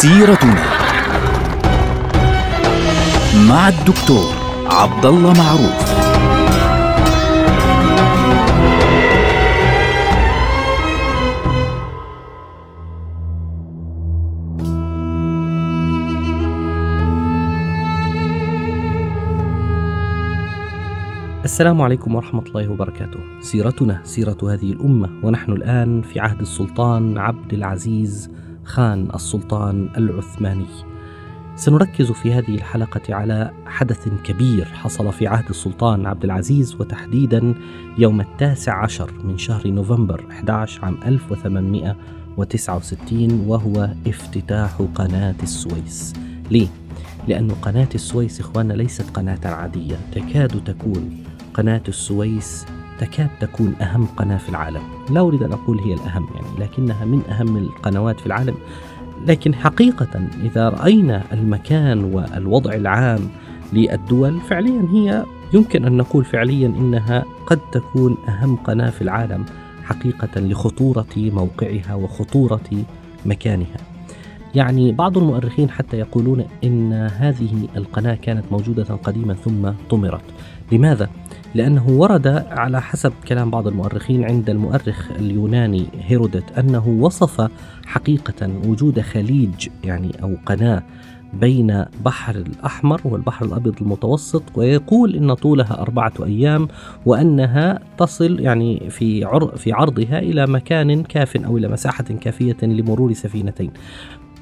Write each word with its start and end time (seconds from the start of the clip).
سيرتنا 0.00 0.64
مع 3.48 3.68
الدكتور 3.68 4.34
عبد 4.66 5.06
الله 5.06 5.32
معروف 5.32 5.90
السلام 21.44 21.82
عليكم 21.82 22.14
ورحمة 22.14 22.42
الله 22.42 22.68
وبركاته. 22.68 23.20
سيرتنا 23.40 24.00
سيرة 24.04 24.36
هذه 24.42 24.72
الأمة 24.72 25.10
ونحن 25.22 25.52
الآن 25.52 26.02
في 26.02 26.20
عهد 26.20 26.40
السلطان 26.40 27.18
عبد 27.18 27.52
العزيز 27.52 28.30
خان 28.70 29.08
السلطان 29.14 29.88
العثماني. 29.96 30.66
سنركز 31.56 32.12
في 32.12 32.32
هذه 32.32 32.54
الحلقة 32.54 33.14
على 33.14 33.50
حدث 33.66 34.08
كبير 34.24 34.64
حصل 34.64 35.12
في 35.12 35.26
عهد 35.26 35.48
السلطان 35.50 36.06
عبد 36.06 36.24
العزيز 36.24 36.74
وتحديدا 36.74 37.54
يوم 37.98 38.20
التاسع 38.20 38.82
عشر 38.82 39.12
من 39.24 39.38
شهر 39.38 39.68
نوفمبر 39.68 40.24
11 40.30 40.84
عام 40.84 40.98
1869 41.06 43.44
وهو 43.46 43.90
افتتاح 44.06 44.82
قناة 44.94 45.34
السويس. 45.42 46.12
ليه؟ 46.50 46.68
لأن 47.28 47.50
قناة 47.50 47.88
السويس 47.94 48.40
إخواننا 48.40 48.72
ليست 48.72 49.10
قناة 49.10 49.40
عادية 49.44 49.96
تكاد 50.12 50.64
تكون 50.64 51.24
قناة 51.54 51.82
السويس 51.88 52.66
تكاد 53.00 53.28
تكون 53.40 53.74
أهم 53.80 54.06
قناة 54.06 54.36
في 54.36 54.48
العالم. 54.48 54.82
لا 55.10 55.20
أريد 55.20 55.42
أن 55.42 55.52
أقول 55.52 55.80
هي 55.80 55.94
الأهم 55.94 56.26
يعني 56.34 56.46
لكنها 56.58 57.04
من 57.04 57.22
أهم 57.30 57.56
القنوات 57.56 58.20
في 58.20 58.26
العالم. 58.26 58.54
لكن 59.26 59.54
حقيقة 59.54 60.28
إذا 60.42 60.68
رأينا 60.68 61.22
المكان 61.32 62.04
والوضع 62.04 62.74
العام 62.74 63.20
للدول 63.72 64.40
فعليا 64.40 64.88
هي 64.92 65.24
يمكن 65.52 65.84
أن 65.84 65.96
نقول 65.96 66.24
فعليا 66.24 66.66
إنها 66.66 67.24
قد 67.46 67.60
تكون 67.72 68.16
أهم 68.28 68.56
قناة 68.56 68.90
في 68.90 69.02
العالم 69.02 69.44
حقيقة 69.84 70.40
لخطورة 70.40 71.06
موقعها 71.16 71.94
وخطورة 71.94 72.84
مكانها. 73.26 73.89
يعني 74.54 74.92
بعض 74.92 75.18
المؤرخين 75.18 75.70
حتى 75.70 75.96
يقولون 75.98 76.44
إن 76.64 76.92
هذه 76.92 77.68
القناة 77.76 78.14
كانت 78.14 78.44
موجودة 78.52 78.84
قديما 78.84 79.34
ثم 79.34 79.70
طمرت. 79.90 80.24
لماذا؟ 80.72 81.08
لأنه 81.54 81.88
ورد 81.88 82.26
على 82.50 82.82
حسب 82.82 83.12
كلام 83.28 83.50
بعض 83.50 83.66
المؤرخين 83.66 84.24
عند 84.24 84.50
المؤرخ 84.50 85.10
اليوناني 85.10 85.86
هيرودت 86.00 86.58
أنه 86.58 86.88
وصف 86.88 87.50
حقيقة 87.86 88.50
وجود 88.66 89.00
خليج 89.00 89.68
يعني 89.84 90.12
أو 90.22 90.36
قناة 90.46 90.82
بين 91.32 91.84
بحر 92.04 92.36
الأحمر 92.36 93.00
والبحر 93.04 93.44
الأبيض 93.44 93.74
المتوسط 93.80 94.42
ويقول 94.54 95.16
إن 95.16 95.34
طولها 95.34 95.80
أربعة 95.80 96.12
أيام 96.24 96.68
وأنها 97.06 97.78
تصل 97.98 98.40
يعني 98.40 98.90
في 98.90 99.26
في 99.56 99.72
عرضها 99.72 100.18
إلى 100.18 100.46
مكان 100.46 101.02
كاف 101.02 101.36
أو 101.36 101.56
إلى 101.56 101.68
مساحة 101.68 102.04
كافية 102.04 102.56
لمرور 102.62 103.12
سفينتين 103.12 103.70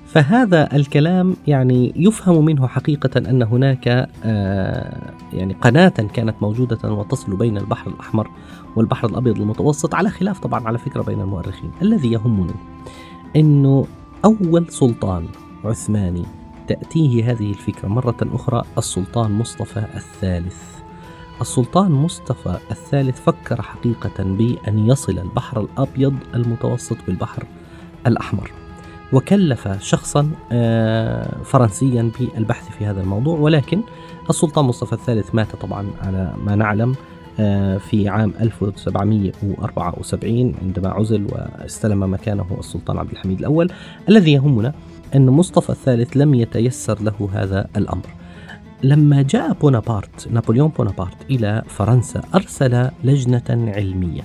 فهذا 0.09 0.77
الكلام 0.77 1.37
يعني 1.47 1.93
يفهم 1.97 2.45
منه 2.45 2.67
حقيقة 2.67 3.31
أن 3.31 3.43
هناك 3.43 4.09
آه 4.25 5.13
يعني 5.33 5.55
قناة 5.55 5.89
كانت 5.89 6.43
موجودة 6.43 6.93
وتصل 6.93 7.37
بين 7.37 7.59
البحر 7.59 7.91
الأحمر 7.91 8.31
والبحر 8.77 9.09
الأبيض 9.09 9.41
المتوسط 9.41 9.95
على 9.95 10.11
خلاف 10.11 10.39
طبعا 10.41 10.67
على 10.67 10.79
فكرة 10.79 11.03
بين 11.03 11.21
المؤرخين. 11.21 11.71
الذي 11.83 12.13
يهمني 12.13 12.55
أنه 13.37 13.87
أول 14.25 14.67
سلطان 14.69 15.27
عثماني 15.65 16.27
تأتيه 16.69 17.31
هذه 17.31 17.51
الفكرة 17.51 17.89
مرة 17.89 18.17
أخرى 18.23 18.63
السلطان 18.79 19.33
مصطفى 19.33 19.85
الثالث. 19.95 20.63
السلطان 21.41 21.93
مصطفى 21.93 22.59
الثالث 22.71 23.21
فكر 23.21 23.63
حقيقة 23.63 24.25
بأن 24.25 24.79
يصل 24.79 25.19
البحر 25.19 25.61
الأبيض 25.61 26.15
المتوسط 26.35 26.97
بالبحر 27.07 27.45
الأحمر. 28.07 28.51
وكلف 29.13 29.69
شخصا 29.83 30.31
فرنسيا 31.45 32.11
بالبحث 32.19 32.69
في 32.79 32.87
هذا 32.87 33.01
الموضوع 33.01 33.39
ولكن 33.39 33.81
السلطان 34.31 34.65
مصطفى 34.65 34.93
الثالث 34.93 35.35
مات 35.35 35.57
طبعا 35.57 35.87
على 36.03 36.33
ما 36.45 36.55
نعلم 36.55 36.95
في 37.79 38.09
عام 38.09 38.33
1774 38.41 40.55
عندما 40.63 40.89
عزل 40.89 41.27
واستلم 41.33 42.13
مكانه 42.13 42.47
السلطان 42.59 42.99
عبد 42.99 43.11
الحميد 43.11 43.39
الأول. 43.39 43.71
الذي 44.09 44.33
يهمنا 44.33 44.75
أن 45.15 45.27
مصطفى 45.27 45.71
الثالث 45.71 46.17
لم 46.17 46.35
يتيسر 46.35 47.03
له 47.03 47.29
هذا 47.33 47.67
الأمر. 47.77 48.07
لما 48.83 49.23
جاء 49.23 49.53
بونابرت 49.53 50.29
نابليون 50.31 50.69
بونابرت 50.69 51.31
إلى 51.31 51.63
فرنسا 51.69 52.23
أرسل 52.35 52.91
لجنة 53.05 53.73
علمية. 53.77 54.23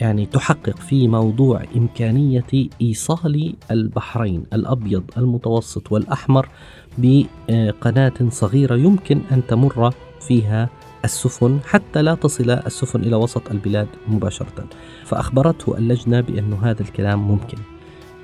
يعني 0.00 0.26
تحقق 0.26 0.76
في 0.78 1.08
موضوع 1.08 1.62
إمكانية 1.76 2.68
إيصال 2.82 3.54
البحرين 3.70 4.44
الأبيض 4.52 5.02
المتوسط 5.16 5.92
والأحمر 5.92 6.48
بقناة 6.98 8.14
صغيرة 8.28 8.76
يمكن 8.76 9.20
أن 9.32 9.46
تمر 9.46 9.94
فيها 10.20 10.68
السفن 11.04 11.58
حتى 11.66 12.02
لا 12.02 12.14
تصل 12.14 12.50
السفن 12.50 13.00
إلى 13.00 13.16
وسط 13.16 13.50
البلاد 13.50 13.88
مباشرة. 14.08 14.64
فأخبرته 15.04 15.78
اللجنة 15.78 16.20
بأن 16.20 16.52
هذا 16.52 16.82
الكلام 16.82 17.28
ممكن. 17.28 17.58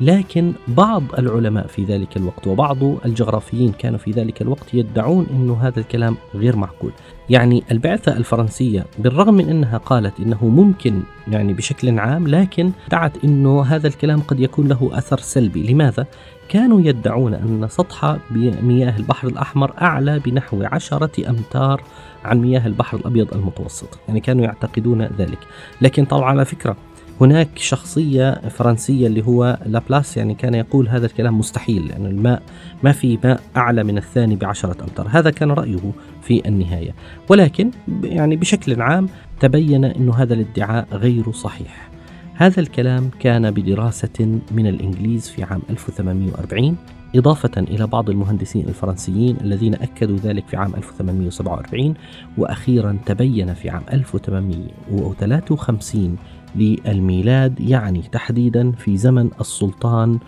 لكن 0.03 0.53
بعض 0.69 1.03
العلماء 1.19 1.67
في 1.67 1.85
ذلك 1.85 2.17
الوقت 2.17 2.47
وبعض 2.47 2.85
الجغرافيين 3.05 3.73
كانوا 3.73 3.99
في 3.99 4.11
ذلك 4.11 4.43
الوقت 4.43 4.75
يدعون 4.75 5.27
أن 5.31 5.51
هذا 5.51 5.81
الكلام 5.81 6.17
غير 6.35 6.57
معقول. 6.57 6.93
يعني 7.31 7.63
البعثة 7.71 8.17
الفرنسية 8.17 8.87
بالرغم 8.99 9.35
من 9.35 9.49
أنها 9.49 9.79
قالت 9.79 10.21
أنه 10.21 10.45
ممكن 10.49 11.03
يعني 11.29 11.53
بشكل 11.53 11.99
عام 11.99 12.29
لكن 12.29 12.73
دعت 12.91 13.25
أنه 13.25 13.63
هذا 13.63 13.89
الكلام 13.89 14.21
قد 14.21 14.41
يكون 14.41 14.69
له 14.69 14.91
أثر 14.93 15.19
سلبي. 15.19 15.73
لماذا؟ 15.73 16.07
كانوا 16.49 16.81
يدعون 16.81 17.35
أن 17.35 17.67
سطح 17.69 18.17
مياه 18.63 18.97
البحر 18.97 19.29
الأحمر 19.29 19.73
أعلى 19.83 20.19
بنحو 20.19 20.63
عشرة 20.63 21.31
أمتار 21.31 21.83
عن 22.25 22.39
مياه 22.39 22.67
البحر 22.67 22.97
الأبيض 22.97 23.35
المتوسط. 23.35 23.99
يعني 24.09 24.21
كانوا 24.21 24.45
يعتقدون 24.45 25.03
ذلك. 25.03 25.39
لكن 25.81 26.05
طبعا 26.05 26.31
على 26.31 26.45
فكرة 26.45 26.77
هناك 27.23 27.49
شخصية 27.57 28.49
فرنسية 28.49 29.07
اللي 29.07 29.27
هو 29.27 29.59
لابلاس 29.67 30.17
يعني 30.17 30.35
كان 30.35 30.55
يقول 30.55 30.89
هذا 30.89 31.07
الكلام 31.07 31.39
مستحيل 31.39 31.87
لأن 31.87 32.07
الماء 32.07 32.43
ما 32.83 32.93
في 32.93 33.19
ماء 33.25 33.41
أعلى 33.57 33.85
من 33.85 33.99
الثاني 33.99 34.37
بعشرة 34.37 34.83
أمتار. 34.83 35.09
هذا 35.11 35.31
كان 35.31 35.51
رأيه 35.51 35.93
في 36.23 36.49
النهاية. 36.49 36.95
ولكن 37.29 37.71
يعني 38.03 38.37
بشكل 38.37 38.83
عام 38.83 39.09
تبين 39.41 39.85
أن 39.85 40.11
هذا 40.11 40.35
الادعاء 40.35 40.87
غير 40.93 41.33
صحيح. 41.33 41.91
هذا 42.35 42.61
الكلام 42.61 43.11
كان 43.21 43.51
بدراسة 43.51 44.41
من 44.53 44.67
الإنجليز 44.67 45.29
في 45.29 45.43
عام 45.43 45.63
1840 45.71 46.77
إضافة 47.17 47.51
إلى 47.59 47.87
بعض 47.87 48.11
المهندسين 48.11 48.69
الفرنسيين 48.69 49.37
الذين 49.41 49.75
أكدوا 49.75 50.17
ذلك 50.17 50.49
في 50.49 50.57
عام 50.57 50.75
1847 50.75 51.95
وأخيرا 52.39 52.99
تبين 53.07 53.55
في 53.55 53.71
عام 53.71 53.83
1853 53.93 56.17
للميلاد 56.57 57.61
يعني 57.61 58.03
تحديدا 58.03 58.73
في 58.73 58.97
زمن 58.97 59.31
السلطان 59.41 60.19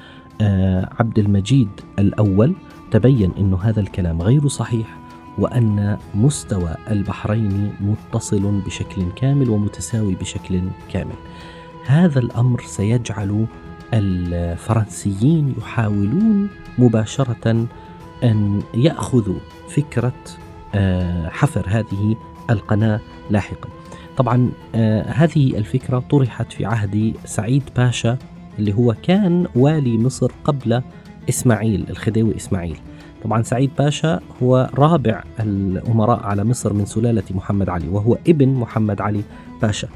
عبد 1.01 1.19
المجيد 1.19 1.69
الأول. 1.99 2.55
تبين 2.91 3.31
أن 3.39 3.55
هذا 3.55 3.81
الكلام 3.81 4.23
غير 4.23 4.49
صحيح 4.49 4.99
وأن 5.39 5.99
مستوى 6.15 6.75
البحرين 6.91 7.73
متصل 7.81 8.61
بشكل 8.67 9.03
كامل 9.17 9.51
ومتساوي 9.51 10.15
بشكل 10.15 10.61
كامل. 10.93 11.15
هذا 11.87 12.19
الأمر 12.19 12.61
سيجعل 12.61 13.47
الفرنسيين 13.95 15.55
يحاولون 15.59 16.49
مباشرة 16.79 17.67
أن 18.25 18.63
يأخذوا 18.75 19.39
فكرة 19.69 20.13
حفر 21.29 21.65
هذه 21.69 22.17
القناة 22.51 23.01
لاحقا. 23.31 23.69
طبعا 24.17 24.51
آه 24.75 25.03
هذه 25.03 25.59
الفكرة 25.59 25.99
طرحت 25.99 26.53
في 26.53 26.65
عهد 26.65 27.15
سعيد 27.25 27.63
باشا 27.77 28.19
اللي 28.59 28.75
هو 28.75 28.95
كان 29.03 29.47
والي 29.57 29.99
مصر 29.99 30.33
قبل 30.45 30.83
إسماعيل 31.29 31.87
الخديوي 31.91 32.37
إسماعيل. 32.37 32.77
طبعا 33.25 33.43
سعيد 33.43 33.71
باشا 33.79 34.21
هو 34.43 34.71
رابع 34.75 35.23
الأمراء 35.41 36.23
على 36.23 36.45
مصر 36.45 36.73
من 36.73 36.85
سلالة 36.85 37.23
محمد 37.31 37.69
علي 37.69 37.89
وهو 37.89 38.19
ابن 38.29 38.49
محمد 38.49 39.01
علي 39.01 39.23
باشا. 39.63 39.89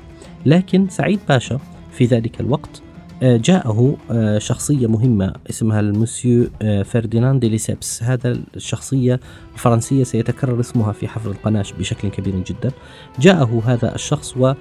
لكن 0.47 0.88
سعيد 0.88 1.21
باشا 1.29 1.59
في 1.93 2.05
ذلك 2.05 2.41
الوقت 2.41 2.82
جاءه 3.23 3.97
شخصية 4.38 4.87
مهمة 4.87 5.32
اسمها 5.50 5.81
المسيو 5.81 6.49
فرديناند 6.85 7.41
دي 7.41 7.49
ليسيبس. 7.49 8.03
هذا 8.03 8.38
الشخصية 8.56 9.20
الفرنسية 9.55 10.05
سيتكرر 10.05 10.61
اسمها 10.61 10.93
في 10.93 11.09
حفر 11.09 11.31
القناة 11.31 11.65
بشكل 11.79 12.09
كبير 12.09 12.35
جدا. 12.47 12.70
جاءه 13.19 13.62
هذا 13.67 13.94
الشخص 13.94 14.37
و 14.37 14.53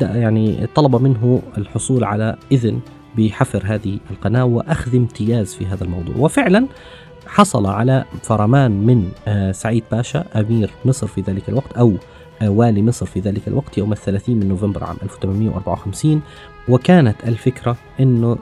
يعني 0.00 0.66
طلب 0.74 0.96
منه 0.96 1.42
الحصول 1.58 2.04
على 2.04 2.36
إذن 2.52 2.80
بحفر 3.18 3.62
هذه 3.66 3.98
القناة 4.10 4.44
وأخذ 4.44 4.96
امتياز 4.96 5.54
في 5.54 5.66
هذا 5.66 5.84
الموضوع. 5.84 6.14
وفعلا 6.16 6.66
حصل 7.26 7.66
على 7.66 8.04
فرمان 8.22 8.70
من 8.70 9.08
آه، 9.28 9.52
سعيد 9.52 9.84
باشا 9.92 10.24
أمير 10.40 10.70
مصر 10.84 11.06
في 11.06 11.20
ذلك 11.20 11.48
الوقت 11.48 11.72
أو 11.72 11.94
آه، 12.42 12.50
والي 12.50 12.82
مصر 12.82 13.06
في 13.06 13.20
ذلك 13.20 13.48
الوقت 13.48 13.78
يوم 13.78 13.92
الثلاثين 13.92 14.40
من 14.40 14.48
نوفمبر 14.48 14.84
عام 14.84 14.96
1854 15.02 16.22
وكانت 16.70 17.16
الفكرة 17.24 17.76
أنه 18.00 18.38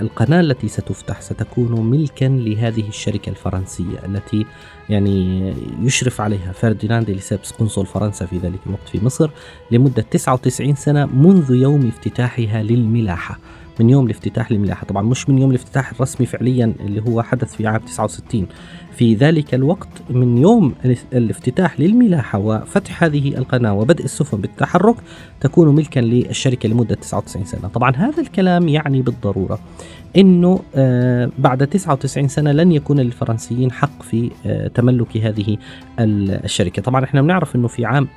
القناة 0.00 0.40
التي 0.40 0.68
ستفتح 0.68 1.20
ستكون 1.20 1.90
ملكا 1.90 2.24
لهذه 2.24 2.88
الشركة 2.88 3.30
الفرنسية 3.30 3.98
التي 4.06 4.46
يعني 4.88 5.50
يشرف 5.82 6.20
عليها 6.20 6.52
فرديناند 6.52 7.10
ليسيبس 7.10 7.50
قنصل 7.52 7.86
فرنسا 7.86 8.26
في 8.26 8.38
ذلك 8.38 8.58
الوقت 8.66 8.88
في 8.88 9.04
مصر 9.04 9.30
لمدة 9.70 10.02
99 10.02 10.74
سنة 10.74 11.06
منذ 11.06 11.50
يوم 11.50 11.88
افتتاحها 11.88 12.62
للملاحة. 12.62 13.38
من 13.80 13.90
يوم 13.90 14.06
الافتتاح 14.06 14.52
للملاحة 14.52 14.86
طبعا 14.86 15.02
مش 15.02 15.28
من 15.28 15.38
يوم 15.38 15.50
الافتتاح 15.50 15.90
الرسمي 15.92 16.26
فعليا 16.26 16.72
اللي 16.80 17.02
هو 17.08 17.22
حدث 17.22 17.54
في 17.54 17.66
عام 17.66 17.80
69 17.80 18.46
في 18.92 19.14
ذلك 19.14 19.54
الوقت 19.54 19.88
من 20.10 20.38
يوم 20.38 20.74
الافتتاح 21.12 21.80
للملاحة 21.80 22.38
وفتح 22.38 23.04
هذه 23.04 23.28
القناة 23.38 23.74
وبدء 23.74 24.04
السفن 24.04 24.40
بالتحرك 24.40 24.96
تكون 25.40 25.74
ملكا 25.74 26.00
للشركة 26.00 26.68
لمدة 26.68 26.94
99 26.94 27.44
سنة. 27.44 27.68
طبعا 27.68 27.96
هذا 27.96 28.20
الكلام 28.22 28.68
يعني 28.68 29.02
بالضرورة 29.02 29.58
إنه 30.16 30.60
آه 30.74 31.30
بعد 31.38 31.66
99 31.66 32.28
سنة 32.28 32.52
لن 32.52 32.72
يكون 32.72 33.00
للفرنسيين 33.00 33.72
حق 33.72 34.02
في 34.02 34.30
آه 34.46 34.68
تملك 34.68 35.16
هذه 35.16 35.56
الشركة، 36.00 36.82
طبعا 36.82 37.04
إحنا 37.04 37.22
بنعرف 37.22 37.56
إنه 37.56 37.68
في 37.68 37.84
عام 37.84 38.08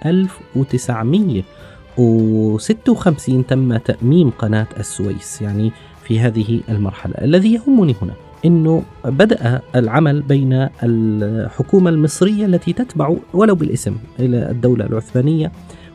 1956 1.99 3.45
تم 3.47 3.77
تأميم 3.77 4.29
قناة 4.29 4.67
السويس 4.79 5.41
يعني 5.41 5.71
في 6.03 6.19
هذه 6.19 6.61
المرحلة. 6.69 7.13
الذي 7.21 7.53
يهمني 7.53 7.95
هنا 8.01 8.13
إنه 8.45 8.83
بدأ 9.05 9.61
العمل 9.75 10.21
بين 10.21 10.67
الحكومة 10.83 11.89
المصرية 11.89 12.45
التي 12.45 12.73
تتبع 12.73 13.15
ولو 13.33 13.55
بالاسم 13.55 13.95
إلى 14.19 14.51
الدولة 14.51 14.85
العثمانية 14.85 15.51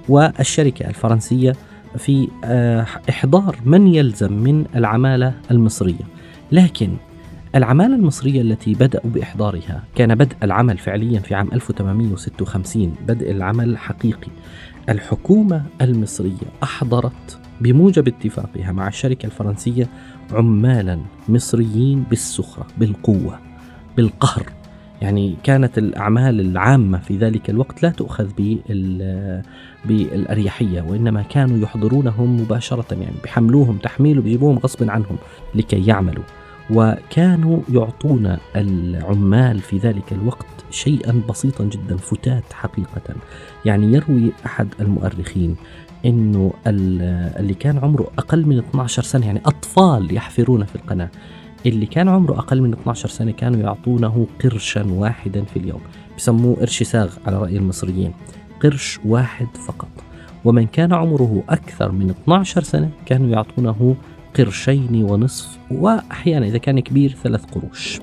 والشركة 0.08 0.88
الفرنسية 0.88 1.52
في 1.96 2.28
آه، 2.44 2.86
إحضار 3.08 3.56
من 3.64 3.86
يلزم 3.86 4.32
من 4.32 4.64
العمالة 4.76 5.34
المصرية. 5.50 6.04
لكن 6.52 6.90
العمالة 7.54 7.94
المصرية 7.94 8.40
التي 8.40 8.74
بدأوا 8.74 9.10
بإحضارها 9.10 9.82
كان 9.94 10.14
بدء 10.14 10.36
العمل 10.42 10.78
فعليا 10.78 11.20
في 11.20 11.34
عام 11.34 11.48
1856 11.52 12.94
بدء 13.08 13.30
العمل 13.30 13.78
حقيقي. 13.78 14.30
الحكومة 14.88 15.62
المصرية 15.80 16.46
أحضرت 16.62 17.38
بموجب 17.60 18.08
اتفاقها 18.08 18.72
مع 18.72 18.88
الشركة 18.88 19.26
الفرنسية 19.26 19.88
عمالا 20.32 21.00
مصريين 21.28 22.02
بالسخرة 22.10 22.66
بالقوة 22.78 23.38
بالقهر. 23.96 24.46
يعني 25.02 25.36
كانت 25.42 25.78
الأعمال 25.78 26.40
العامة 26.40 26.98
في 26.98 27.16
ذلك 27.16 27.50
الوقت 27.50 27.82
لا 27.82 27.90
تؤخذ 27.90 28.28
بالأريحية 29.84 30.82
وإنما 30.82 31.22
كانوا 31.22 31.58
يحضرونهم 31.58 32.40
مباشرة 32.40 32.94
يعني 32.94 33.16
بحملوهم 33.24 33.76
تحميل 33.76 34.18
وبيجيبوهم 34.18 34.58
غصب 34.58 34.90
عنهم 34.90 35.16
لكي 35.54 35.86
يعملوا. 35.86 36.24
وكانوا 36.70 37.60
يعطون 37.72 38.36
العمال 38.56 39.60
في 39.60 39.78
ذلك 39.78 40.12
الوقت 40.12 40.46
شيئا 40.70 41.22
بسيطا 41.28 41.64
جدا 41.64 41.96
فتات 41.96 42.52
حقيقة. 42.52 43.14
يعني 43.64 43.92
يروي 43.92 44.32
أحد 44.46 44.68
المؤرخين 44.80 45.56
إنه 46.04 46.52
اللي 46.66 47.54
كان 47.54 47.78
عمره 47.78 48.10
أقل 48.18 48.46
من 48.46 48.58
12 48.58 49.02
سنة 49.02 49.26
يعني 49.26 49.40
أطفال 49.46 50.14
يحفرون 50.14 50.64
في 50.64 50.76
القناة 50.76 51.08
اللي 51.66 51.86
كان 51.86 52.08
عمره 52.08 52.38
أقل 52.38 52.62
من 52.62 52.72
12 52.72 53.08
سنة 53.08 53.30
كانوا 53.30 53.60
يعطونه 53.60 54.26
قرشا 54.44 54.86
واحدا 54.92 55.44
في 55.44 55.58
اليوم. 55.58 55.80
بسموه 56.16 56.56
قرش 56.56 56.82
ساغ 56.82 57.14
على 57.26 57.38
رأي 57.38 57.56
المصريين. 57.56 58.12
قرش 58.62 59.00
واحد 59.04 59.46
فقط. 59.66 59.88
ومن 60.44 60.66
كان 60.66 60.92
عمره 60.92 61.42
أكثر 61.48 61.92
من 61.92 62.10
12 62.10 62.62
سنة 62.62 62.90
كانوا 63.06 63.28
يعطونه 63.28 63.96
قرشين 64.36 65.06
ونصف 65.10 65.58
وأحيانا 65.70 66.46
إذا 66.46 66.58
كان 66.58 66.80
كبير 66.80 67.16
ثلاث 67.22 67.44
قروش. 67.44 68.00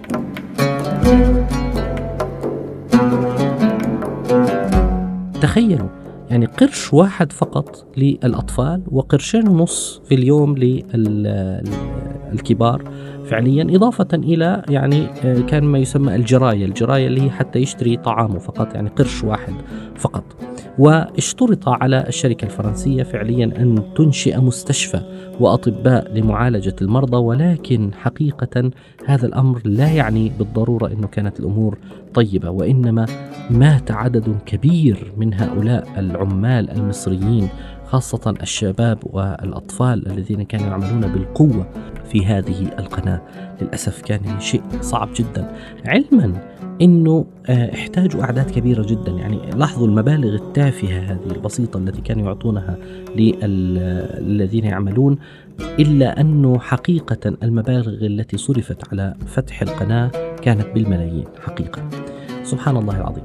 تخيلوا 5.41 5.89
يعني 6.29 6.45
قرش 6.45 6.93
واحد 6.93 7.31
فقط 7.31 7.85
للأطفال 7.97 8.83
وقرشين 8.91 9.47
ونص 9.47 10.01
في 10.05 10.15
اليوم 10.15 10.57
للكبار 12.33 12.83
فعليا 13.29 13.75
إضافة 13.75 14.07
إلى 14.13 14.63
يعني 14.69 15.07
آه، 15.23 15.41
كان 15.41 15.63
ما 15.63 15.79
يسمى 15.79 16.15
الجراية 16.15 16.65
الجراية 16.65 17.07
اللي 17.07 17.21
هي 17.21 17.29
حتى 17.29 17.59
يشتري 17.59 17.97
طعامه 17.97 18.39
فقط 18.39 18.75
يعني 18.75 18.89
قرش 18.89 19.23
واحد 19.23 19.53
فقط. 19.95 20.23
واشترط 20.79 21.69
على 21.69 22.05
الشركة 22.07 22.45
الفرنسية 22.45 23.03
فعليا 23.03 23.45
أن 23.45 23.93
تنشئ 23.95 24.37
مستشفى 24.37 25.01
وأطباء 25.39 26.13
لمعالجة 26.13 26.75
المرضى 26.81 27.17
ولكن 27.17 27.91
حقيقة 27.93 28.71
هذا 29.05 29.25
الأمر 29.25 29.61
لا 29.65 29.87
يعني 29.91 30.31
بالضرورة 30.39 30.87
أنه 30.87 31.07
كانت 31.07 31.39
الأمور 31.39 31.77
طيبة 32.13 32.49
وإنما 32.49 33.05
مات 33.49 33.91
عدد 33.91 34.35
كبير 34.45 35.13
من 35.17 35.33
هؤلاء 35.33 35.87
العمال 35.97 36.71
المصريين 36.71 37.49
خاصة 37.85 38.33
الشباب 38.41 38.99
والأطفال 39.03 40.07
الذين 40.11 40.43
كانوا 40.43 40.67
يعملون 40.67 41.13
بالقوة 41.13 41.67
في 42.11 42.25
هذه 42.25 42.61
القناة. 42.79 43.21
للأسف 43.61 44.01
كان 44.01 44.39
شيء 44.39 44.61
صعب 44.81 45.09
جدا. 45.15 45.51
علما 45.85 46.41
إنه 46.81 47.25
آه، 47.49 47.73
احتاجوا 47.73 48.23
أعداد 48.23 48.51
كبيرة 48.51 48.83
جدا. 48.83 49.11
يعني 49.11 49.49
لاحظوا 49.55 49.87
المبالغ 49.87 50.35
التافهة 50.35 50.99
هذه 50.99 51.31
البسيطة 51.31 51.77
التي 51.77 52.01
كانوا 52.01 52.25
يعطونها 52.25 52.77
للذين 53.15 54.65
يعملون 54.65 55.17
إلا 55.79 56.21
انه 56.21 56.59
حقيقة 56.59 57.35
المبالغ 57.43 58.05
التي 58.05 58.37
صرفت 58.37 58.89
على 58.91 59.15
فتح 59.27 59.61
القناة 59.61 60.11
كانت 60.41 60.67
بالملايين 60.73 61.25
حقيقة. 61.41 61.89
سبحان 62.43 62.77
الله 62.77 62.97
العظيم. 62.97 63.23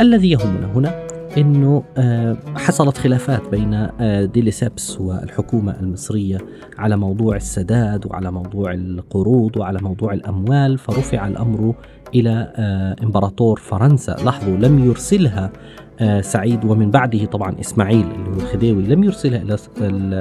الذي 0.00 0.30
يهمنا 0.30 0.72
هنا 0.74 1.07
إنه 1.36 1.84
آه، 1.96 2.36
حصلت 2.56 2.98
خلافات 2.98 3.48
بين 3.48 3.74
آه، 3.74 4.24
ديليسيبس 4.24 5.00
والحكومة 5.00 5.80
المصرية 5.80 6.38
على 6.78 6.96
موضوع 6.96 7.36
السداد 7.36 8.06
وعلى 8.06 8.30
موضوع 8.30 8.72
القروض 8.72 9.56
وعلى 9.56 9.78
موضوع 9.82 10.12
الأموال 10.12 10.78
فرفع 10.78 11.26
الأمر 11.26 11.74
إلى 12.14 12.52
آه، 12.56 12.96
إمبراطور 13.04 13.58
فرنسا. 13.60 14.16
لاحظوا 14.24 14.56
لم 14.56 14.84
يرسلها 14.84 15.52
سعيد 16.20 16.64
ومن 16.64 16.90
بعده 16.90 17.24
طبعا 17.24 17.60
إسماعيل 17.60 18.06
اللي 18.06 18.30
هو 18.30 18.34
الخديوي 18.34 18.82
لم 18.82 19.04
يرسلها 19.04 19.42
إلى 19.42 19.56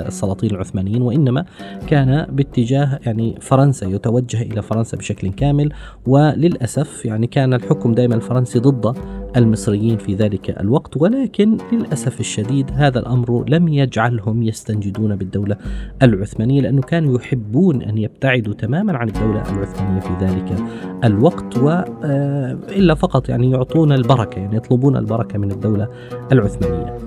السلاطين 0.08 0.52
العثمانيين 0.52 1.02
وإنما 1.02 1.46
كان 1.88 2.26
باتجاه 2.30 3.00
يعني 3.06 3.38
فرنسا 3.42 3.88
يتوجه 3.88 4.42
إلى 4.42 4.62
فرنسا 4.62 4.98
بشكل 4.98 5.30
كامل 5.30 5.74
وللأسف 6.06 7.06
يعني 7.06 7.28
كان 7.28 7.54
الحكم 7.54 7.94
دائما 7.94 8.16
الفرنسي 8.16 8.60
ضد 8.60 8.98
المصريين 9.38 9.98
في 9.98 10.16
ذلك 10.16 10.60
الوقت 10.60 11.02
ولكن 11.02 11.58
للأسف 11.72 12.20
الشديد 12.20 12.72
هذا 12.74 13.00
الأمر 13.00 13.46
لم 13.50 13.68
يجعلهم 13.68 14.44
يستنجدون 14.44 15.16
بالدولة 15.16 15.58
العثمانية 16.04 16.62
لأنه 16.62 16.82
كانوا 16.82 17.16
يحبون 17.16 17.82
أن 17.82 17.98
يبتعدوا 17.98 18.54
تماما 18.54 18.98
عن 18.98 19.08
الدولة 19.08 19.42
العثمانية 19.54 20.00
في 20.00 20.26
ذلك 20.26 20.56
الوقت 21.04 21.58
والا 21.58 22.94
آه، 22.94 22.96
فقط 22.96 23.30
يعني 23.30 23.52
يعطون 23.52 23.92
البركة 23.92 24.40
يعني 24.40 24.56
يطلبون 24.56 24.98
البركة 24.98 25.40
من 25.40 25.52
الدولة 25.52 25.67
الدولة 25.68 25.88
العثمانية. 26.32 26.98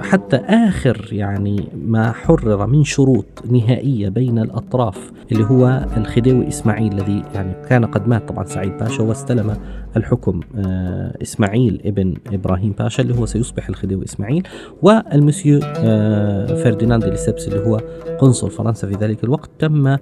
حتى 0.00 0.36
آخر 0.36 1.08
يعني 1.12 1.68
ما 1.74 2.12
حرر 2.12 2.66
من 2.66 2.84
شروط 2.84 3.26
نهائية 3.50 4.08
بين 4.08 4.38
الأطراف 4.38 5.12
اللي 5.32 5.44
هو 5.44 5.86
الخديوي 5.96 6.48
إسماعيل 6.48 6.92
الذي 6.92 7.22
يعني 7.34 7.54
كان 7.68 7.84
قد 7.84 8.08
مات 8.08 8.28
طبعا 8.28 8.44
سعيد 8.44 8.78
باشا 8.78 9.02
واستلم 9.02 9.56
الحكم 9.96 10.40
آه، 10.56 11.14
إسماعيل 11.22 11.80
ابن 11.84 12.14
إبراهيم 12.32 12.74
باشا 12.78 13.02
اللي 13.02 13.18
هو 13.18 13.26
سيصبح 13.26 13.68
الخديوي 13.68 14.04
إسماعيل 14.04 14.42
والمسيو 14.82 15.60
آه، 15.62 16.46
فرديناند 16.46 17.04
ليسبس 17.04 17.48
اللي 17.48 17.66
هو 17.66 17.80
قنصل 18.18 18.50
فرنسا 18.50 18.88
في 18.88 18.94
ذلك 18.94 19.24
الوقت 19.24 19.50
تم 19.58 19.96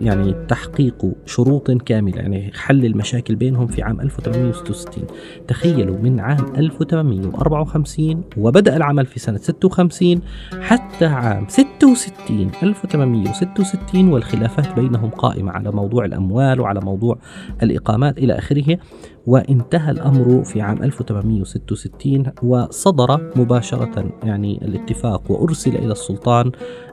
يعني 0.00 0.34
تحقيق 0.48 1.06
شروط 1.26 1.70
كاملة 1.70 2.16
يعني 2.16 2.52
حل 2.54 2.84
المشاكل 2.84 3.34
بينهم 3.34 3.66
في 3.66 3.82
عام 3.82 4.00
1866 4.00 5.04
تخيلوا 5.48 5.98
من 5.98 6.20
عام 6.20 6.46
1854 6.56 8.22
وبدأ 8.36 8.76
العمل 8.76 9.06
في 9.06 9.20
سنة 9.20 9.38
56 9.38 10.20
حتى 10.60 11.06
عام 11.06 11.46
66 11.48 12.50
1866 12.62 14.08
والخلافات 14.08 14.74
بينهم 14.80 15.10
قائمة 15.10 15.52
على 15.52 15.70
موضوع 15.70 16.04
الأموال 16.04 16.60
وعلى 16.60 16.80
موضوع 16.80 17.18
الإقامات 17.62 18.18
إلى 18.18 18.38
آخره. 18.38 18.78
وانتهى 19.26 19.90
الأمر 19.90 20.44
في 20.44 20.60
عام 20.60 20.82
1866 20.82 22.24
وصدر 22.42 23.30
مباشرة 23.36 24.12
يعني 24.24 24.58
الاتفاق 24.64 25.30
وأرسل 25.30 25.76
إلى 25.76 25.92
السلطان 25.92 26.52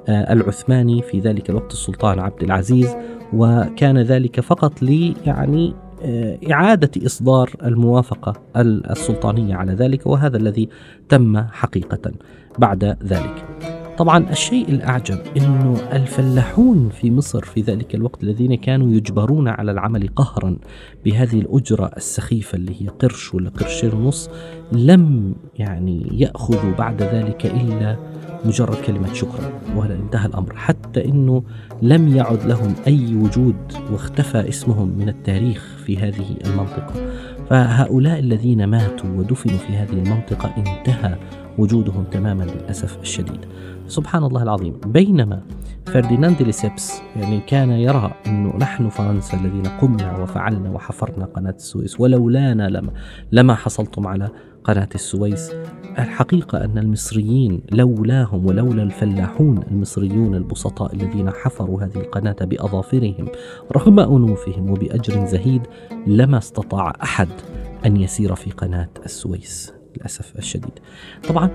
العثماني 0.09 1.01
في 1.01 1.19
ذلك 1.19 1.49
الوقت 1.49 1.71
السلطان 1.71 2.19
عبد 2.19 2.43
العزيز 2.43 2.95
وكان 3.33 3.97
ذلك 3.97 4.39
فقط 4.39 4.81
لي 4.81 5.13
يعني 5.25 5.73
آه، 6.03 6.37
إعادة 6.51 7.05
إصدار 7.05 7.49
الموافقة 7.63 8.33
السلطانية 8.55 9.55
على 9.55 9.73
ذلك 9.73 10.07
وهذا 10.07 10.37
الذي 10.37 10.69
تم 11.09 11.37
حقيقة 11.37 12.11
بعد 12.59 12.83
ذلك. 13.03 13.70
طبعا 14.01 14.29
الشيء 14.29 14.69
الأعجب 14.69 15.19
أنه 15.37 15.77
الفلاحون 15.93 16.89
في 16.89 17.11
مصر 17.11 17.45
في 17.45 17.61
ذلك 17.61 17.95
الوقت 17.95 18.23
الذين 18.23 18.55
كانوا 18.55 18.93
يجبرون 18.93 19.47
على 19.47 19.71
العمل 19.71 20.07
قهرا 20.07 20.57
بهذه 21.05 21.39
الأجرة 21.39 21.91
السخيفة 21.97 22.55
اللي 22.55 22.81
هي 22.81 22.87
قرش 22.87 23.33
ولا 23.33 23.49
قرشين 23.49 23.93
ونص 23.93 24.29
لم 24.71 25.35
يعني 25.55 26.07
يأخذوا 26.11 26.71
بعد 26.71 27.01
ذلك 27.01 27.45
إلا 27.45 27.97
مجرد 28.45 28.75
كلمة 28.75 29.13
شكرا 29.13 29.51
وهذا 29.75 29.95
انتهى 29.95 30.25
الأمر 30.25 30.55
حتى 30.55 31.05
أنه 31.05 31.43
لم 31.81 32.15
يعد 32.15 32.45
لهم 32.45 32.73
أي 32.87 33.15
وجود 33.15 33.55
واختفى 33.91 34.49
اسمهم 34.49 34.97
من 34.97 35.09
التاريخ 35.09 35.77
في 35.85 35.97
هذه 35.97 36.35
المنطقة. 36.45 36.93
فهؤلاء 37.49 38.19
الذين 38.19 38.67
ماتوا 38.67 39.09
ودفنوا 39.09 39.57
في 39.57 39.73
هذه 39.73 39.93
المنطقة 39.93 40.53
انتهى 40.57 41.17
وجودهم 41.57 42.03
تماما 42.11 42.43
للأسف 42.43 43.01
الشديد. 43.01 43.45
سبحان 43.87 44.23
الله 44.23 44.43
العظيم. 44.43 44.73
بينما 44.85 45.41
فرديناند 45.85 46.41
ليسيبس 46.41 47.01
يعني 47.15 47.39
كان 47.39 47.69
يرى 47.69 48.13
أنه 48.27 48.57
نحن 48.57 48.89
فرنسا 48.89 49.37
الذين 49.37 49.65
قمنا 49.65 50.17
وفعلنا 50.17 50.69
وحفرنا 50.69 51.25
قناة 51.25 51.55
السويس 51.57 51.99
ولولانا 51.99 52.69
لما, 52.69 52.91
لما 53.31 53.55
حصلتم 53.55 54.07
على 54.07 54.29
قناة 54.63 54.89
السويس 54.95 55.51
الحقيقة 55.99 56.65
أن 56.65 56.77
المصريين 56.77 57.61
لولاهم 57.71 58.45
ولولا 58.45 58.83
الفلاحون 58.83 59.63
المصريون 59.71 60.35
البسطاء 60.35 60.95
الذين 60.95 61.29
حفروا 61.29 61.81
هذه 61.81 61.97
القناة 61.97 62.35
بأظافرهم 62.41 63.27
رغم 63.75 63.99
أنوفهم 63.99 64.69
وبأجر 64.69 65.25
زهيد 65.25 65.61
لما 66.07 66.37
استطاع 66.37 66.93
أحد 67.03 67.29
أن 67.85 67.97
يسير 67.97 68.35
في 68.35 68.51
قناة 68.51 68.89
السويس. 69.05 69.80
للأسف 69.97 70.37
الشديد. 70.37 70.71
طبعا 71.29 71.49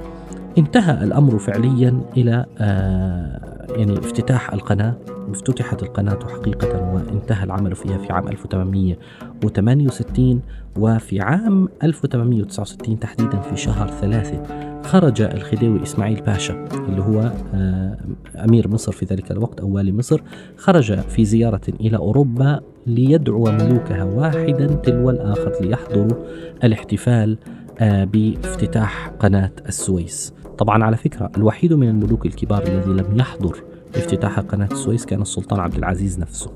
انتهى 0.59 1.05
الأمر 1.05 1.39
فعليا 1.39 2.01
إلى 2.17 2.47
آه 2.59 3.67
يعني 3.77 3.99
افتتاح 3.99 4.53
القناة 4.53 4.95
افتتحت 5.31 5.83
القناة 5.83 6.19
حقيقة 6.29 6.93
وانتهى 6.95 7.45
العمل 7.45 7.75
فيها 7.75 7.99
في 7.99 8.13
عام 8.13 8.29
1868 8.29 10.41
وفي 10.79 11.21
عام 11.21 11.69
1869 11.83 12.99
تحديدا 12.99 13.41
في 13.41 13.57
شهر 13.57 13.89
ثلاثة 13.89 14.43
خرج 14.83 15.23
الخديوي 15.23 15.83
إسماعيل 15.83 16.23
باشا 16.23 16.65
اللي 16.89 17.03
هو 17.03 17.33
آه، 17.55 17.97
أمير 18.45 18.69
مصر 18.69 18.93
في 18.93 19.05
ذلك 19.05 19.31
الوقت 19.31 19.61
أو 19.61 19.75
والي 19.75 19.93
مصر 19.93 20.21
خرج 20.57 20.99
في 21.01 21.25
زيارة 21.25 21.61
إلى 21.81 21.97
أوروبا 21.97 22.61
ليدعو 22.87 23.45
ملوكها 23.45 24.05
واحدا 24.05 24.67
تلو 24.67 25.11
الآخر 25.11 25.53
ليحضروا 25.61 26.25
الاحتفال 26.65 27.39
بافتتاح 27.81 29.09
قناة 29.09 29.53
السويس. 29.69 30.35
طبعا 30.59 30.85
على 30.85 30.97
فكرة 30.97 31.31
الوحيد 31.37 31.73
من 31.73 31.89
الملوك 31.89 32.27
الكبار 32.27 32.63
الذي 32.63 32.91
لم 32.91 33.19
يحضر 33.19 33.63
افتتاح 33.95 34.41
قناة 34.41 34.69
السويس 34.73 35.07
كان 35.07 35.23
السلطان 35.23 35.61
عبد 35.61 35.75
العزيز 35.75 36.19
نفسه. 36.19 36.51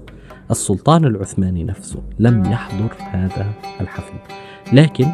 السلطان 0.51 1.05
العثماني 1.05 1.65
نفسه 1.65 2.03
لم 2.19 2.45
يحضر 2.45 2.93
هذا 3.01 3.53
الحفل. 3.81 4.19
لكن 4.73 5.07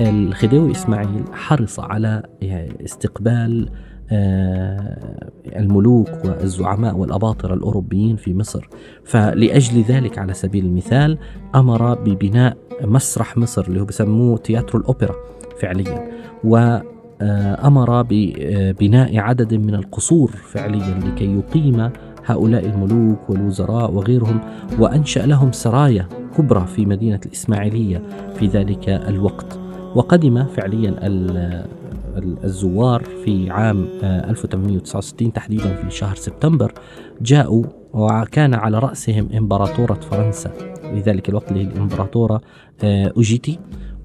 الخديوي 0.00 0.70
إسماعيل 0.70 1.24
حرص 1.32 1.80
على 1.80 2.22
استقبال 2.84 3.70
آه، 4.12 5.30
الملوك 5.46 6.08
والزعماء 6.24 6.96
والأباطرة 6.96 7.54
الأوروبيين 7.54 8.16
في 8.16 8.34
مصر. 8.34 8.68
فلأجل 9.04 9.82
ذلك 9.82 10.18
على 10.18 10.34
سبيل 10.34 10.64
المثال 10.64 11.18
أمر 11.54 11.94
ببناء 11.94 12.56
مسرح 12.82 13.36
مصر 13.36 13.64
اللي 13.68 13.80
هو 13.80 13.84
بسموه 13.84 14.36
تياترو 14.36 14.80
الأوبرا 14.80 15.14
فعليا. 15.60 16.10
وأمر 16.44 18.06
ببناء 18.10 19.18
عدد 19.18 19.54
من 19.54 19.74
القصور 19.74 20.30
فعليا 20.30 21.00
لكي 21.04 21.34
يقيم 21.36 21.90
هؤلاء 22.26 22.66
الملوك 22.66 23.30
والوزراء 23.30 23.90
وغيرهم 23.90 24.40
وأنشأ 24.78 25.20
لهم 25.20 25.52
سرايا 25.52 26.08
كبرى 26.38 26.66
في 26.66 26.86
مدينة 26.86 27.20
الإسماعيلية 27.26 28.02
في 28.34 28.46
ذلك 28.46 28.88
الوقت. 28.88 29.58
وقدم 29.94 30.44
فعليا 30.44 30.94
الزوار 32.44 33.04
في 33.24 33.50
عام 33.50 33.86
1869 34.02 35.32
تحديدا 35.32 35.74
في 35.74 35.90
شهر 35.90 36.16
سبتمبر 36.16 36.72
جاءوا 37.20 37.64
وكان 37.92 38.54
على 38.54 38.78
رأسهم 38.78 39.28
إمبراطورة 39.36 39.94
فرنسا. 39.94 40.50
في 40.82 41.00
ذلك 41.00 41.28
الوقت 41.28 41.48
اللي 41.52 41.62
هي 41.62 41.68
الإمبراطورة 41.68 42.40
آه، 42.84 43.12
أوجيتي. 43.16 43.58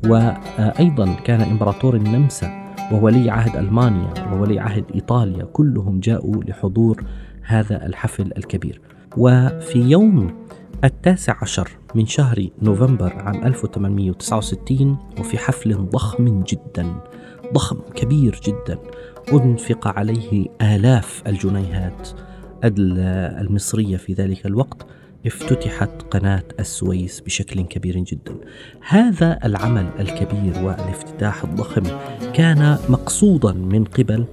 وأيضا 0.08 1.14
كان 1.14 1.42
إمبراطور 1.42 1.96
النمسا 1.96 2.74
وولي 2.92 3.30
عهد 3.32 3.56
ألمانيا 3.56 4.34
وولي 4.34 4.60
عهد 4.60 4.86
إيطاليا 4.96 5.44
كلهم 5.46 6.00
جاءوا 6.00 6.44
لحضور 6.44 7.04
هذا 7.44 7.86
الحفل 7.86 8.32
الكبير. 8.38 8.82
وفي 9.18 9.80
يوم 9.80 10.32
التاسع 10.84 11.36
عشر 11.42 11.70
من 11.96 12.06
شهر 12.06 12.48
نوفمبر 12.62 13.14
عام 13.14 13.44
1869 13.44 14.98
وفي 15.20 15.38
حفل 15.38 15.76
ضخم 15.76 16.44
جدا 16.44 16.96
ضخم 17.54 17.78
كبير 17.96 18.40
جدا 18.44 18.78
أنفق 19.34 19.88
عليه 19.88 20.46
آلاف 20.62 21.24
الجنيهات. 21.28 22.10
المصرية 22.64 23.98
في 23.98 24.14
ذلك 24.14 24.46
الوقت 24.46 24.86
افتتحت 25.26 25.90
قناة 26.12 26.44
السويس 26.60 27.20
بشكل 27.20 27.62
كبير 27.62 27.98
جدا. 28.00 28.36
هذا 28.88 29.40
العمل 29.46 29.90
الكبير 30.00 30.64
والافتتاح 30.64 31.44
الضخم 31.44 31.84
كان 32.34 32.78
مقصودا 32.90 33.54
من 33.54 33.84
قبل 33.84 34.26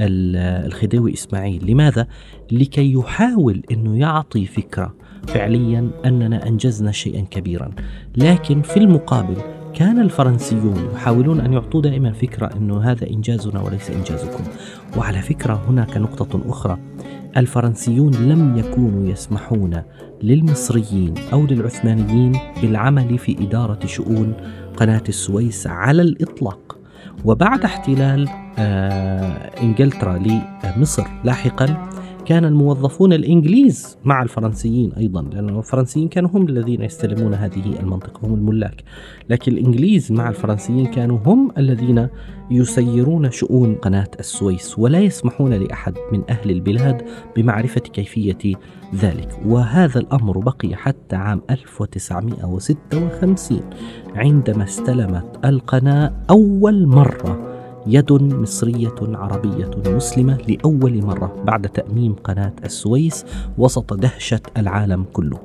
الخديوي 0.00 1.12
إسماعيل، 1.12 1.70
لماذا؟ 1.70 2.06
لكي 2.52 2.92
يحاول 2.92 3.62
إنه 3.70 3.98
يعطي 3.98 4.46
فكرة 4.46 4.94
فعليا 5.28 5.90
أننا 6.04 6.48
أنجزنا 6.48 6.92
شيئا 6.92 7.20
كبيرا، 7.20 7.70
لكن 8.16 8.62
في 8.62 8.76
المقابل 8.76 9.36
كان 9.74 10.00
الفرنسيون 10.00 10.88
يحاولون 10.94 11.40
أن 11.40 11.52
يعطوا 11.52 11.82
دائما 11.82 12.12
فكرة 12.12 12.50
إنه 12.56 12.80
هذا 12.80 13.10
إنجازنا 13.10 13.60
وليس 13.60 13.90
إنجازكم، 13.90 14.44
وعلى 14.96 15.22
فكرة 15.22 15.64
هناك 15.68 15.96
نقطة 15.96 16.40
أخرى 16.48 16.78
الفرنسيون 17.36 18.12
لم 18.14 18.56
يكونوا 18.58 19.06
يسمحون 19.08 19.82
للمصريين 20.22 21.14
أو 21.32 21.46
للعثمانيين 21.46 22.32
بالعمل 22.62 23.18
في 23.18 23.36
إدارة 23.40 23.86
شؤون 23.86 24.34
قناة 24.76 25.02
السويس 25.08 25.66
على 25.66 26.02
الإطلاق. 26.02 26.78
وبعد 27.24 27.64
احتلال 27.64 28.28
آه 28.58 29.50
إنجلترا 29.62 30.22
لمصر 30.76 31.06
لاحقا 31.24 31.88
كان 32.26 32.44
الموظفون 32.44 33.12
الإنجليز 33.12 33.98
مع 34.04 34.22
الفرنسيين 34.22 34.92
أيضا 34.92 35.22
لأن 35.22 35.58
الفرنسيين 35.58 36.08
كانوا 36.08 36.30
هم 36.34 36.48
الذين 36.48 36.82
يستلمون 36.82 37.34
هذه 37.34 37.80
المنطقة 37.80 38.26
هم 38.26 38.34
الملاك. 38.34 38.84
لكن 39.30 39.52
الإنجليز 39.52 40.12
مع 40.12 40.28
الفرنسيين 40.28 40.86
كانوا 40.86 41.18
هم 41.26 41.52
الذين 41.58 42.08
يسيرون 42.50 43.30
شؤون 43.30 43.74
قناة 43.74 44.10
السويس 44.20 44.78
ولا 44.78 45.00
يسمحون 45.00 45.54
لأحد 45.54 45.94
من 46.12 46.22
أهل 46.30 46.50
البلاد 46.50 47.02
بمعرفة 47.36 47.80
كيفية 47.80 48.54
ذلك. 48.94 49.40
وهذا 49.46 50.00
الأمر 50.00 50.38
بقي 50.38 50.76
حتى 50.76 51.16
عام 51.16 51.42
1956 51.50 53.60
عندما 54.14 54.64
استلمت 54.64 55.38
القناة 55.44 56.12
أول 56.30 56.86
مرة 56.86 57.51
يد 57.86 58.12
مصرية 58.12 58.94
عربية 59.00 59.70
مسلمة 59.86 60.38
لأول 60.48 61.02
مرة 61.02 61.42
بعد 61.44 61.68
تأميم 61.68 62.14
قناة 62.14 62.52
السويس 62.64 63.24
وسط 63.58 63.94
دهشة 63.94 64.40
العالم 64.56 65.04
كله. 65.12 65.38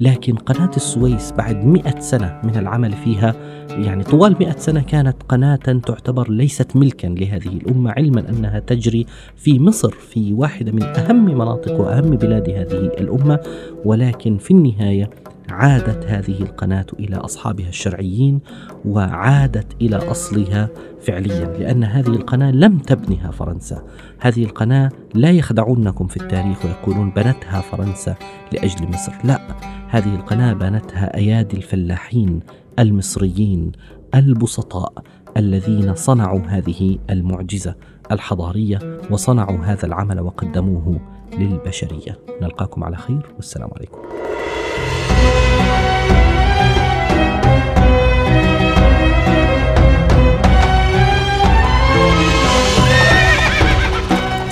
لكن 0.00 0.34
قناة 0.34 0.70
السويس 0.76 1.32
بعد 1.32 1.64
مئة 1.64 2.00
سنة 2.00 2.40
من 2.44 2.56
العمل 2.56 2.92
فيها 2.92 3.34
يعني 3.70 4.04
طوال 4.04 4.36
مئة 4.40 4.58
سنة 4.58 4.80
كانت 4.80 5.16
قناة 5.28 5.56
تعتبر 5.56 6.30
ليست 6.30 6.76
ملكا 6.76 7.06
لهذه 7.06 7.48
الأمة 7.48 7.90
علما 7.90 8.28
أنها 8.28 8.58
تجري 8.58 9.06
في 9.36 9.58
مصر 9.58 9.90
في 9.90 10.32
واحدة 10.32 10.72
من 10.72 10.82
أهم 10.82 11.24
مناطق 11.24 11.80
وأهم 11.80 12.10
بلاد 12.10 12.50
هذه 12.50 12.90
الأمة. 13.00 13.38
ولكن 13.84 14.38
في 14.38 14.50
النهاية 14.50 15.10
عادت 15.50 16.06
هذه 16.06 16.42
القناة 16.42 16.86
إلى 16.98 17.16
أصحابها 17.16 17.68
الشرعيين 17.68 18.40
وعادت 18.84 19.82
إلى 19.82 19.96
أصلها 19.96 20.68
فعليا 21.00 21.58
لأن 21.58 21.84
هذه 21.84 22.08
القناة 22.08 22.50
لم 22.50 22.78
تبنها 22.78 23.30
فرنسا. 23.30 23.82
هذه 24.18 24.44
القناة 24.44 24.90
لا 25.14 25.30
يخدعونكم 25.30 26.06
في 26.06 26.16
التاريخ 26.16 26.64
ويقولون 26.64 27.10
بنتها 27.10 27.60
فرنسا 27.60 28.14
لأجل 28.52 28.88
مصر. 28.88 29.12
لا 29.24 29.40
هذه 29.88 30.14
القناة 30.14 30.52
بنتها 30.52 31.16
أيادي 31.16 31.56
الفلاحين 31.56 32.40
المصريين 32.78 33.72
البسطاء 34.14 34.92
الذين 35.36 35.94
صنعوا 35.94 36.40
هذه 36.40 36.98
المعجزة 37.10 37.74
الحضارية 38.12 38.78
وصنعوا 39.10 39.58
هذا 39.64 39.86
العمل 39.86 40.20
وقدموه 40.20 41.00
للبشرية. 41.38 42.18
نلقاكم 42.42 42.84
على 42.84 42.96
خير 42.96 43.26
والسلام 43.36 43.70
عليكم. 43.76 43.98